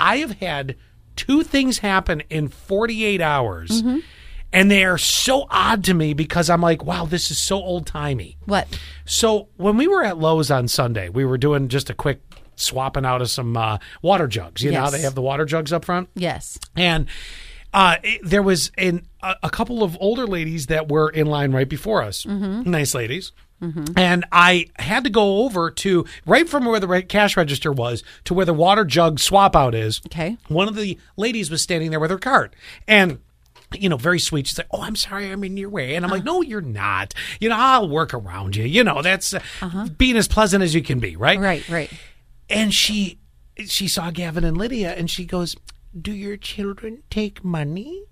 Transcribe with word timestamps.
I 0.00 0.16
have 0.18 0.32
had 0.32 0.76
two 1.16 1.42
things 1.42 1.78
happen 1.78 2.22
in 2.30 2.48
48 2.48 3.20
hours. 3.20 3.82
Mm-hmm. 3.82 3.98
And 4.52 4.68
they 4.68 4.84
are 4.84 4.98
so 4.98 5.46
odd 5.48 5.84
to 5.84 5.94
me 5.94 6.12
because 6.12 6.50
I'm 6.50 6.60
like, 6.60 6.84
wow, 6.84 7.04
this 7.04 7.30
is 7.30 7.38
so 7.38 7.56
old 7.56 7.86
timey. 7.86 8.36
What? 8.46 8.66
So 9.04 9.46
when 9.56 9.76
we 9.76 9.86
were 9.86 10.02
at 10.02 10.18
Lowe's 10.18 10.50
on 10.50 10.66
Sunday, 10.66 11.08
we 11.08 11.24
were 11.24 11.38
doing 11.38 11.68
just 11.68 11.88
a 11.88 11.94
quick 11.94 12.20
swapping 12.56 13.06
out 13.06 13.22
of 13.22 13.30
some 13.30 13.56
uh, 13.56 13.78
water 14.02 14.26
jugs. 14.26 14.60
You 14.62 14.72
know 14.72 14.80
how 14.80 14.90
they 14.90 15.02
have 15.02 15.14
the 15.14 15.22
water 15.22 15.44
jugs 15.44 15.72
up 15.72 15.84
front? 15.84 16.08
Yes. 16.16 16.58
And 16.76 17.06
uh, 17.72 17.96
it- 18.02 18.22
there 18.24 18.42
was 18.42 18.72
an, 18.76 19.06
a, 19.22 19.36
a 19.44 19.50
couple 19.50 19.84
of 19.84 19.96
older 20.00 20.26
ladies 20.26 20.66
that 20.66 20.88
were 20.90 21.08
in 21.10 21.28
line 21.28 21.52
right 21.52 21.68
before 21.68 22.02
us. 22.02 22.26
Nice 22.26 22.92
ladies. 22.92 23.30
Mm-hmm. 23.62 23.98
And 23.98 24.24
I 24.32 24.66
had 24.78 25.04
to 25.04 25.10
go 25.10 25.44
over 25.44 25.70
to 25.70 26.06
right 26.26 26.48
from 26.48 26.64
where 26.64 26.80
the 26.80 27.02
cash 27.02 27.36
register 27.36 27.72
was 27.72 28.02
to 28.24 28.34
where 28.34 28.46
the 28.46 28.54
water 28.54 28.84
jug 28.84 29.20
swap 29.20 29.54
out 29.54 29.74
is. 29.74 30.00
Okay. 30.06 30.38
One 30.48 30.68
of 30.68 30.76
the 30.76 30.98
ladies 31.16 31.50
was 31.50 31.62
standing 31.62 31.90
there 31.90 32.00
with 32.00 32.10
her 32.10 32.18
cart. 32.18 32.54
And 32.88 33.20
you 33.78 33.88
know, 33.88 33.96
very 33.96 34.18
sweet. 34.18 34.46
She's 34.48 34.58
like, 34.58 34.66
"Oh, 34.72 34.82
I'm 34.82 34.96
sorry, 34.96 35.30
I'm 35.30 35.44
in 35.44 35.56
your 35.56 35.68
way," 35.68 35.94
and 35.94 36.04
I'm 36.04 36.10
like, 36.10 36.22
uh-huh. 36.22 36.32
"No, 36.32 36.42
you're 36.42 36.60
not. 36.60 37.14
You 37.38 37.48
know, 37.50 37.56
I'll 37.56 37.88
work 37.88 38.12
around 38.12 38.56
you. 38.56 38.64
You 38.64 38.82
know, 38.82 39.00
that's 39.00 39.32
uh, 39.32 39.40
uh-huh. 39.62 39.88
being 39.96 40.16
as 40.16 40.26
pleasant 40.26 40.64
as 40.64 40.74
you 40.74 40.82
can 40.82 40.98
be, 40.98 41.14
right?" 41.14 41.38
Right, 41.38 41.68
right. 41.68 41.90
and 42.48 42.74
she 42.74 43.20
she 43.66 43.86
saw 43.86 44.10
Gavin 44.10 44.44
and 44.44 44.56
Lydia 44.56 44.92
and 44.94 45.08
she 45.08 45.24
goes, 45.24 45.54
"Do 45.96 46.12
your 46.12 46.36
children 46.36 47.02
take 47.10 47.44
money?" 47.44 48.04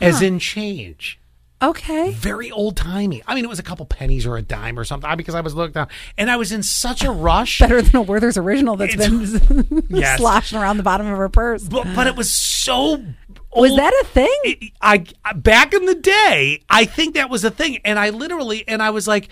As 0.00 0.22
in 0.22 0.38
change. 0.38 1.18
Okay. 1.62 2.12
Very 2.12 2.50
old 2.50 2.76
timey. 2.76 3.22
I 3.26 3.34
mean, 3.34 3.44
it 3.44 3.48
was 3.48 3.58
a 3.58 3.62
couple 3.62 3.84
pennies 3.86 4.24
or 4.26 4.36
a 4.36 4.42
dime 4.42 4.78
or 4.78 4.84
something 4.84 5.14
because 5.16 5.34
I 5.34 5.42
was 5.42 5.54
looking 5.54 5.72
down 5.74 5.88
and 6.16 6.30
I 6.30 6.36
was 6.36 6.52
in 6.52 6.62
such 6.62 7.04
a 7.04 7.10
rush. 7.10 7.58
Better 7.60 7.82
than 7.82 7.96
a 7.96 8.02
Werther's 8.02 8.38
original 8.38 8.76
that's 8.76 8.96
been 8.96 9.84
Yes. 9.90 10.18
sloshing 10.18 10.58
around 10.58 10.78
the 10.78 10.82
bottom 10.82 11.06
of 11.06 11.18
her 11.18 11.28
purse. 11.28 11.62
But, 11.64 11.86
but 11.94 12.06
it 12.06 12.16
was 12.16 12.30
so. 12.30 13.02
Was 13.54 13.76
that 13.76 13.92
a 14.02 14.06
thing? 14.06 14.36
It- 14.44 14.72
I 14.80 15.04
back 15.34 15.74
in 15.74 15.84
the 15.86 15.94
day, 15.96 16.62
I 16.70 16.84
think 16.84 17.14
that 17.16 17.28
was 17.28 17.44
a 17.44 17.50
thing, 17.50 17.78
and 17.84 17.98
I 17.98 18.10
literally 18.10 18.66
and 18.68 18.82
I 18.82 18.90
was 18.90 19.06
like, 19.08 19.28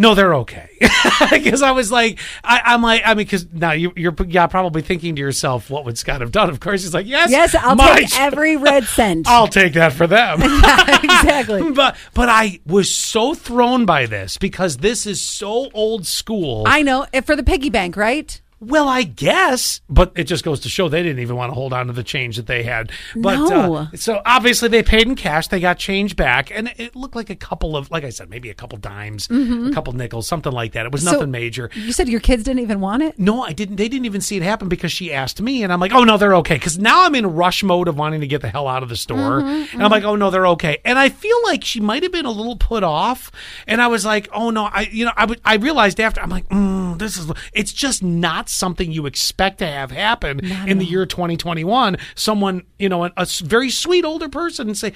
"No, 0.00 0.14
they're 0.14 0.34
okay," 0.36 0.68
because 1.30 1.60
I 1.60 1.72
was 1.72 1.92
like, 1.92 2.18
I, 2.42 2.62
"I'm 2.64 2.82
like, 2.82 3.02
I 3.04 3.10
mean, 3.10 3.18
because 3.18 3.46
now 3.52 3.72
you, 3.72 3.92
you're 3.96 4.14
yeah 4.26 4.46
probably 4.46 4.80
thinking 4.80 5.14
to 5.16 5.20
yourself, 5.20 5.68
what 5.68 5.84
would 5.84 5.98
Scott 5.98 6.22
have 6.22 6.32
done?" 6.32 6.48
Of 6.48 6.58
course, 6.58 6.82
he's 6.82 6.94
like, 6.94 7.06
"Yes, 7.06 7.30
yes, 7.30 7.54
I'll 7.54 7.76
take 7.76 8.08
ch- 8.08 8.18
every 8.18 8.56
red 8.56 8.84
cent. 8.84 9.26
I'll 9.28 9.46
take 9.46 9.74
that 9.74 9.92
for 9.92 10.06
them." 10.06 10.40
exactly. 10.42 11.70
but 11.72 11.96
but 12.14 12.28
I 12.30 12.60
was 12.66 12.92
so 12.92 13.34
thrown 13.34 13.84
by 13.84 14.06
this 14.06 14.38
because 14.38 14.78
this 14.78 15.06
is 15.06 15.20
so 15.20 15.70
old 15.74 16.06
school. 16.06 16.64
I 16.66 16.82
know. 16.82 17.06
For 17.24 17.36
the 17.36 17.44
piggy 17.44 17.68
bank, 17.68 17.96
right? 17.96 18.40
Well, 18.60 18.88
I 18.88 19.02
guess, 19.04 19.80
but 19.88 20.12
it 20.16 20.24
just 20.24 20.44
goes 20.44 20.60
to 20.60 20.68
show 20.68 20.88
they 20.88 21.02
didn't 21.02 21.20
even 21.20 21.34
want 21.36 21.50
to 21.50 21.54
hold 21.54 21.72
on 21.72 21.86
to 21.86 21.92
the 21.94 22.02
change 22.04 22.36
that 22.36 22.46
they 22.46 22.62
had. 22.62 22.92
But 23.16 23.36
No. 23.48 23.74
uh, 23.74 23.86
so 23.94 24.20
obviously 24.26 24.68
they 24.68 24.82
paid 24.82 25.06
in 25.06 25.14
cash. 25.16 25.48
They 25.48 25.60
got 25.60 25.78
change 25.78 26.14
back, 26.14 26.50
and 26.54 26.72
it 26.76 26.94
looked 26.94 27.16
like 27.16 27.30
a 27.30 27.36
couple 27.36 27.76
of, 27.76 27.90
like 27.90 28.04
I 28.04 28.10
said, 28.10 28.28
maybe 28.28 28.50
a 28.50 28.54
couple 28.54 28.76
dimes, 28.78 29.28
a 29.30 29.70
couple 29.72 29.92
nickels, 29.94 30.26
something 30.26 30.52
like 30.52 30.72
that. 30.72 30.84
It 30.86 30.92
was 30.92 31.00
Mm-hmm. 31.00 31.08
So- 31.10 31.16
nothing 31.16 31.30
major. 31.30 31.70
You 31.74 31.92
said 31.92 32.08
your 32.08 32.20
kids 32.20 32.44
didn't 32.44 32.60
even 32.60 32.80
want 32.80 33.02
it? 33.02 33.18
No, 33.18 33.42
I 33.42 33.52
didn't. 33.54 33.76
They 33.76 33.88
didn't 33.88 34.04
even 34.04 34.20
see 34.20 34.36
it 34.36 34.42
happen 34.42 34.68
because 34.68 34.92
she 34.92 35.10
asked 35.12 35.40
me, 35.40 35.62
and 35.62 35.72
I'm 35.72 35.80
like, 35.80 35.92
"Oh 35.94 36.04
no, 36.04 36.18
they're 36.18 36.34
okay." 36.36 36.54
Because 36.56 36.78
now 36.78 37.04
I'm 37.06 37.14
in 37.14 37.26
rush 37.26 37.62
mode 37.62 37.88
of 37.88 37.96
wanting 37.96 38.20
to 38.20 38.26
get 38.26 38.42
the 38.42 38.48
hell 38.50 38.68
out 38.68 38.82
of 38.82 38.88
the 38.90 38.96
store, 38.96 39.40
Mm-hmm, 39.40 39.74
and 39.76 39.82
I'm 39.82 39.90
like, 39.90 40.04
"Oh 40.04 40.16
no, 40.16 40.30
they're 40.30 40.46
okay." 40.48 40.78
And 40.84 40.98
I 40.98 41.08
feel 41.08 41.36
like 41.44 41.64
she 41.64 41.80
might 41.80 42.02
have 42.02 42.12
been 42.12 42.26
a 42.26 42.30
little 42.30 42.56
put 42.56 42.82
off, 42.84 43.32
and 43.66 43.80
I 43.80 43.86
was 43.86 44.04
like, 44.04 44.28
"Oh 44.34 44.50
no," 44.50 44.64
I 44.66 44.82
you 44.92 45.06
know 45.06 45.12
I 45.16 45.34
I 45.44 45.54
realized 45.56 45.98
after 46.00 46.20
I'm 46.20 46.28
like, 46.30 46.46
mm, 46.50 46.69
"This 47.00 47.16
is 47.18 47.30
it's 47.52 47.72
just 47.72 48.02
not 48.02 48.48
something 48.48 48.92
you 48.92 49.06
expect 49.06 49.58
to 49.58 49.66
have 49.66 49.90
happen 49.90 50.38
in 50.68 50.78
the 50.78 50.84
year 50.84 51.04
2021." 51.06 51.96
Someone 52.14 52.62
you 52.78 52.88
know 52.88 53.04
a 53.04 53.26
very 53.42 53.70
sweet 53.70 54.04
older 54.04 54.28
person 54.28 54.68
and 54.68 54.78
say. 54.78 54.92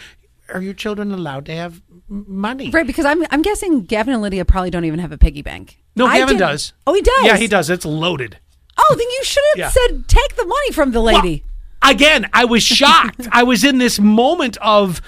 Are 0.52 0.60
your 0.60 0.74
children 0.74 1.10
allowed 1.10 1.46
to 1.46 1.52
have 1.54 1.80
money? 2.06 2.68
Right, 2.68 2.86
because 2.86 3.06
I'm 3.06 3.24
I'm 3.30 3.40
guessing 3.40 3.84
Gavin 3.84 4.12
and 4.12 4.20
Lydia 4.22 4.44
probably 4.44 4.68
don't 4.68 4.84
even 4.84 4.98
have 4.98 5.10
a 5.10 5.16
piggy 5.16 5.40
bank. 5.40 5.78
No, 5.96 6.04
I 6.04 6.18
Gavin 6.18 6.36
didn't- 6.36 6.40
does. 6.50 6.74
Oh, 6.86 6.92
he 6.92 7.00
does. 7.00 7.24
Yeah, 7.24 7.38
he 7.38 7.48
does. 7.48 7.70
It's 7.70 7.86
loaded. 7.86 8.38
Oh, 8.76 8.94
then 8.94 9.08
you 9.08 9.20
should 9.24 9.42
have 9.54 9.58
Yeah. 9.58 9.68
said 9.70 10.06
take 10.06 10.36
the 10.36 10.44
money 10.44 10.70
from 10.72 10.92
the 10.92 11.00
lady. 11.00 11.44
again, 11.80 12.28
I 12.34 12.44
was 12.44 12.62
shocked. 12.62 13.26
I 13.32 13.42
was 13.42 13.64
in 13.64 13.78
this 13.78 13.98
moment 13.98 14.58
of 14.60 15.00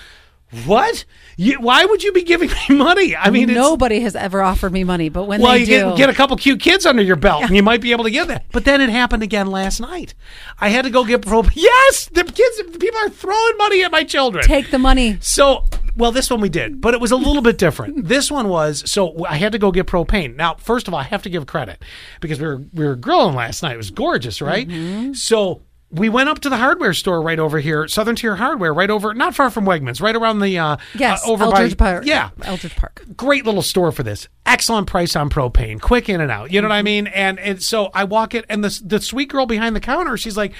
what? 0.64 1.04
You, 1.36 1.60
why 1.60 1.84
would 1.84 2.02
you 2.02 2.12
be 2.12 2.22
giving 2.22 2.50
me 2.68 2.76
money? 2.76 3.16
I 3.16 3.30
mean, 3.30 3.52
Nobody 3.52 4.00
has 4.00 4.14
ever 4.14 4.42
offered 4.42 4.72
me 4.72 4.84
money, 4.84 5.08
but 5.08 5.24
when 5.24 5.40
well, 5.40 5.52
they 5.52 5.60
you 5.60 5.66
do, 5.66 5.72
get, 5.72 5.96
get 5.96 6.10
a 6.10 6.14
couple 6.14 6.36
cute 6.36 6.60
kids 6.60 6.86
under 6.86 7.02
your 7.02 7.16
belt, 7.16 7.42
and 7.44 7.56
you 7.56 7.62
might 7.62 7.80
be 7.80 7.92
able 7.92 8.04
to 8.04 8.10
get 8.10 8.28
that. 8.28 8.46
But 8.52 8.64
then 8.64 8.80
it 8.80 8.88
happened 8.90 9.22
again 9.22 9.48
last 9.48 9.80
night. 9.80 10.14
I 10.60 10.68
had 10.68 10.82
to 10.82 10.90
go 10.90 11.04
get 11.04 11.22
pro. 11.22 11.42
Yes, 11.54 12.06
the 12.12 12.22
kids, 12.24 12.78
people 12.78 13.00
are 13.00 13.08
throwing 13.08 13.56
money 13.58 13.82
at 13.82 13.90
my 13.90 14.04
children. 14.04 14.44
take 14.44 14.70
the 14.70 14.78
money. 14.78 15.18
So, 15.20 15.64
well, 15.96 16.12
this 16.12 16.30
one 16.30 16.40
we 16.40 16.48
did, 16.48 16.80
but 16.80 16.94
it 16.94 17.00
was 17.00 17.10
a 17.10 17.16
little 17.16 17.42
bit 17.42 17.58
different. 17.58 18.06
This 18.06 18.30
one 18.30 18.48
was 18.48 18.88
so 18.90 19.24
I 19.26 19.36
had 19.36 19.52
to 19.52 19.58
go 19.58 19.72
get 19.72 19.86
propane. 19.86 20.36
Now, 20.36 20.54
first 20.54 20.86
of 20.86 20.94
all, 20.94 21.00
I 21.00 21.04
have 21.04 21.22
to 21.22 21.30
give 21.30 21.46
credit 21.46 21.82
because 22.20 22.38
we 22.40 22.46
were 22.46 22.62
we 22.72 22.84
were 22.84 22.96
grilling 22.96 23.34
last 23.34 23.62
night. 23.62 23.74
It 23.74 23.78
was 23.78 23.90
gorgeous, 23.90 24.40
right? 24.40 24.68
Mm-hmm. 24.68 25.14
So 25.14 25.62
we 25.98 26.08
went 26.08 26.28
up 26.28 26.40
to 26.40 26.48
the 26.48 26.56
hardware 26.56 26.92
store 26.94 27.20
right 27.22 27.38
over 27.38 27.58
here, 27.58 27.88
Southern 27.88 28.16
Tier 28.16 28.36
Hardware, 28.36 28.72
right 28.74 28.90
over, 28.90 29.14
not 29.14 29.34
far 29.34 29.50
from 29.50 29.64
Wegmans, 29.64 30.00
right 30.00 30.14
around 30.16 30.40
the 30.40 30.58
uh, 30.58 30.76
Yes, 30.94 31.26
uh, 31.26 31.30
over 31.32 31.44
Eldridge 31.44 31.76
by 31.76 31.92
Park. 31.92 32.04
yeah, 32.06 32.30
Eldridge 32.42 32.76
Park. 32.76 33.02
great 33.16 33.44
little 33.44 33.62
store 33.62 33.92
for 33.92 34.02
this. 34.02 34.28
Excellent 34.44 34.86
price 34.86 35.16
on 35.16 35.30
propane, 35.30 35.80
quick 35.80 36.08
in 36.08 36.20
and 36.20 36.30
out. 36.30 36.50
You 36.52 36.60
know 36.60 36.68
what 36.68 36.74
I 36.74 36.82
mean? 36.82 37.06
And 37.08 37.38
and 37.38 37.62
so 37.62 37.90
I 37.94 38.04
walk 38.04 38.34
it, 38.34 38.44
and 38.48 38.62
the 38.62 38.80
the 38.84 39.00
sweet 39.00 39.28
girl 39.28 39.46
behind 39.46 39.74
the 39.76 39.80
counter, 39.80 40.16
she's 40.16 40.36
like, 40.36 40.52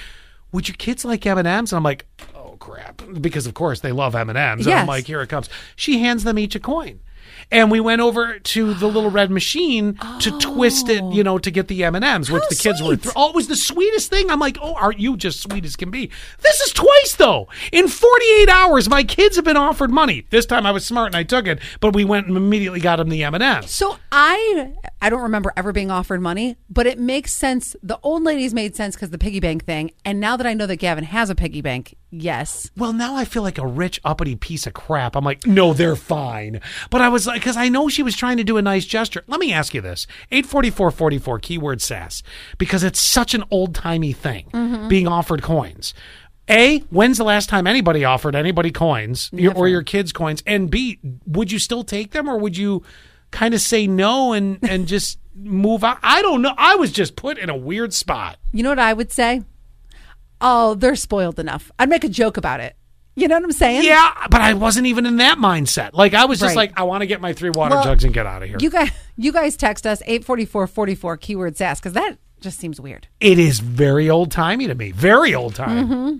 "Would 0.51 0.67
your 0.67 0.75
kids 0.77 1.05
like 1.05 1.25
M 1.25 1.37
and 1.37 1.47
M's?" 1.47 1.71
And 1.71 1.77
I'm 1.77 1.83
like, 1.83 2.05
"Oh 2.35 2.57
crap!" 2.59 3.01
Because 3.21 3.47
of 3.47 3.53
course 3.53 3.79
they 3.81 3.91
love 3.91 4.15
M 4.15 4.29
and 4.29 4.37
M's. 4.37 4.65
And 4.65 4.75
I'm 4.75 4.87
like, 4.87 5.05
"Here 5.07 5.21
it 5.21 5.27
comes." 5.27 5.49
She 5.75 5.99
hands 5.99 6.23
them 6.23 6.37
each 6.39 6.55
a 6.55 6.59
coin. 6.59 6.99
And 7.51 7.71
we 7.71 7.79
went 7.79 8.01
over 8.01 8.39
to 8.39 8.73
the 8.73 8.87
little 8.87 9.09
red 9.09 9.31
machine 9.31 9.97
to 10.19 10.37
twist 10.39 10.89
it, 10.89 11.01
oh. 11.01 11.11
you 11.11 11.23
know, 11.23 11.37
to 11.37 11.51
get 11.51 11.67
the 11.67 11.83
M 11.83 11.95
and 11.95 12.03
M's, 12.03 12.29
which 12.29 12.43
How 12.43 12.49
the 12.49 12.55
kids 12.55 12.81
were. 12.81 12.95
Th- 12.95 13.13
oh, 13.15 13.29
it 13.29 13.35
was 13.35 13.47
the 13.47 13.55
sweetest 13.55 14.09
thing. 14.09 14.29
I'm 14.29 14.39
like, 14.39 14.57
oh, 14.61 14.73
aren't 14.75 14.99
you 14.99 15.17
just 15.17 15.41
sweet 15.41 15.65
as 15.65 15.75
can 15.75 15.91
be? 15.91 16.09
This 16.41 16.59
is 16.61 16.73
twice 16.73 17.15
though. 17.17 17.47
In 17.71 17.87
48 17.87 18.49
hours, 18.49 18.89
my 18.89 19.03
kids 19.03 19.35
have 19.35 19.45
been 19.45 19.57
offered 19.57 19.91
money. 19.91 20.25
This 20.29 20.45
time 20.45 20.65
I 20.65 20.71
was 20.71 20.85
smart 20.85 21.07
and 21.07 21.15
I 21.15 21.23
took 21.23 21.47
it, 21.47 21.59
but 21.79 21.95
we 21.95 22.03
went 22.03 22.27
and 22.27 22.37
immediately 22.37 22.79
got 22.79 22.97
them 22.97 23.09
the 23.09 23.23
M 23.23 23.33
and 23.33 23.43
M's. 23.43 23.71
So 23.71 23.97
I 24.11 24.73
I 25.01 25.09
don't 25.09 25.21
remember 25.21 25.53
ever 25.55 25.71
being 25.71 25.91
offered 25.91 26.21
money, 26.21 26.57
but 26.69 26.87
it 26.87 26.99
makes 26.99 27.33
sense. 27.33 27.75
The 27.83 27.99
old 28.03 28.23
ladies 28.23 28.53
made 28.53 28.75
sense 28.75 28.95
because 28.95 29.11
the 29.11 29.17
piggy 29.17 29.39
bank 29.39 29.65
thing, 29.65 29.91
and 30.03 30.19
now 30.19 30.37
that 30.37 30.47
I 30.47 30.53
know 30.53 30.65
that 30.65 30.77
Gavin 30.77 31.03
has 31.03 31.29
a 31.29 31.35
piggy 31.35 31.61
bank, 31.61 31.95
yes, 32.09 32.69
Well, 32.77 32.93
now 32.93 33.15
I 33.15 33.25
feel 33.25 33.43
like 33.43 33.57
a 33.57 33.67
rich 33.67 33.99
uppity 34.03 34.35
piece 34.35 34.65
of 34.67 34.73
crap. 34.73 35.15
I'm 35.15 35.25
like, 35.25 35.45
no, 35.45 35.73
they're 35.73 35.95
fine. 35.95 36.61
But 36.89 37.01
I 37.01 37.09
was 37.09 37.27
like, 37.27 37.41
because 37.41 37.57
I 37.57 37.69
know 37.69 37.89
she 37.89 38.03
was 38.03 38.15
trying 38.15 38.37
to 38.37 38.43
do 38.43 38.57
a 38.57 38.61
nice 38.61 38.85
gesture. 38.85 39.23
Let 39.27 39.39
me 39.39 39.53
ask 39.53 39.73
you 39.73 39.81
this: 39.81 40.07
eight 40.31 40.45
forty 40.45 40.69
four 40.69 40.91
forty 40.91 41.17
four 41.17 41.39
keyword 41.39 41.81
sass 41.81 42.23
because 42.57 42.83
it's 42.83 42.99
such 42.99 43.33
an 43.33 43.43
old 43.51 43.75
timey 43.75 44.13
thing 44.13 44.47
mm-hmm. 44.51 44.87
being 44.87 45.07
offered 45.07 45.41
coins. 45.41 45.93
A, 46.49 46.79
when's 46.89 47.17
the 47.17 47.25
last 47.25 47.49
time 47.49 47.67
anybody 47.67 48.05
offered 48.05 48.35
anybody 48.35 48.71
coins 48.71 49.29
your, 49.33 49.53
or 49.53 49.67
your 49.67 49.83
kids 49.83 50.13
coins? 50.13 50.41
And 50.45 50.69
B, 50.69 50.99
would 51.25 51.51
you 51.51 51.59
still 51.59 51.83
take 51.83 52.11
them 52.11 52.29
or 52.29 52.37
would 52.37 52.55
you 52.55 52.83
kind 53.31 53.53
of 53.53 53.59
say 53.59 53.85
no 53.85 54.31
and 54.31 54.59
and 54.63 54.87
just 54.87 55.19
move 55.35 55.83
out? 55.83 55.97
I 56.01 56.21
don't 56.21 56.41
know. 56.41 56.53
I 56.57 56.75
was 56.75 56.91
just 56.91 57.17
put 57.17 57.37
in 57.37 57.49
a 57.49 57.55
weird 57.55 57.93
spot. 57.93 58.37
you 58.53 58.63
know 58.63 58.69
what 58.69 58.79
I 58.79 58.93
would 58.93 59.11
say? 59.11 59.43
Oh, 60.41 60.75
they're 60.75 60.95
spoiled 60.95 61.39
enough. 61.39 61.71
I'd 61.79 61.89
make 61.89 62.03
a 62.03 62.09
joke 62.09 62.37
about 62.37 62.59
it. 62.59 62.75
You 63.15 63.27
know 63.27 63.35
what 63.35 63.43
I'm 63.45 63.51
saying? 63.51 63.83
Yeah, 63.83 64.13
but 64.29 64.41
I 64.41 64.53
wasn't 64.53 64.85
even 64.85 65.07
in 65.07 65.17
that 65.17 65.39
mindset. 65.39 65.91
Like 65.93 66.13
I 66.13 66.25
was 66.25 66.39
just 66.39 66.55
Right. 66.55 66.69
like, 66.69 66.79
I 66.79 66.83
want 66.83 67.01
to 67.01 67.07
get 67.07 67.19
my 67.19 67.33
three 67.33 67.49
water 67.49 67.73
Well, 67.75 67.83
jugs 67.83 68.03
and 68.03 68.13
get 68.13 68.27
out 68.27 68.43
of 68.43 68.49
here. 68.49 68.57
You 68.61 68.69
guys, 68.69 68.91
you 69.17 69.31
guys 69.31 69.57
text 69.57 69.87
us 69.87 70.03
eight 70.05 70.23
forty 70.23 70.45
four 70.45 70.67
forty 70.67 70.93
four 70.93 71.17
keyword 71.17 71.57
sass 71.57 71.79
because 71.79 71.93
that 71.93 72.19
just 72.41 72.59
seems 72.59 72.79
weird. 72.79 73.07
it 73.19 73.39
is 73.39 73.59
very 73.59 74.07
old 74.11 74.29
timey 74.31 74.67
to 74.67 74.75
me. 74.75 74.91
Very 74.91 75.33
old 75.33 75.55
time. 75.55 75.87
Mm-hmm. 75.89 76.17